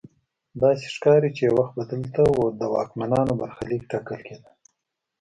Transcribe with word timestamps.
داسې 0.61 0.85
ښکاري 0.95 1.29
چې 1.37 1.41
یو 1.47 1.55
وخت 1.59 1.73
به 1.77 1.83
دلته 1.91 2.21
د 2.59 2.61
واکمنانو 2.75 3.33
برخلیک 3.41 3.83
ټاکل 3.91 4.19
کیده. 4.27 4.51